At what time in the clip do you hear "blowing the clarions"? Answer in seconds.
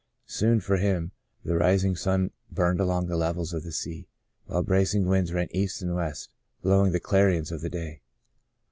6.63-7.51